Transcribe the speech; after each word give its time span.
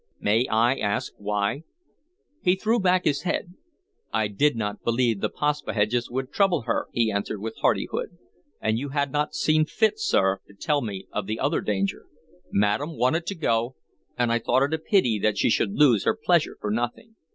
"May 0.19 0.47
I 0.47 0.77
ask 0.77 1.13
why?" 1.19 1.61
He 2.41 2.55
threw 2.55 2.79
back 2.79 3.05
his 3.05 3.21
head. 3.21 3.53
"I 4.11 4.29
did 4.29 4.55
not 4.55 4.81
believe 4.83 5.21
the 5.21 5.29
Paspaheghs 5.29 6.09
would 6.09 6.31
trouble 6.31 6.63
her," 6.63 6.87
he 6.91 7.11
answered, 7.11 7.39
with 7.39 7.57
hardihood, 7.61 8.17
"and 8.59 8.79
you 8.79 8.89
had 8.89 9.15
n't 9.15 9.35
seen 9.35 9.63
fit, 9.67 9.99
sir, 9.99 10.39
to 10.47 10.55
tell 10.55 10.81
me 10.81 11.05
of 11.11 11.27
the 11.27 11.39
other 11.39 11.61
danger. 11.61 12.07
Madam 12.51 12.97
wanted 12.97 13.27
to 13.27 13.35
go, 13.35 13.75
and 14.17 14.31
I 14.31 14.39
thought 14.39 14.63
it 14.63 14.73
a 14.73 14.79
pity 14.79 15.19
that 15.19 15.37
she 15.37 15.51
should 15.51 15.73
lose 15.73 16.05
her 16.05 16.15
pleasure 16.19 16.57
for 16.59 16.71
nothing." 16.71 17.13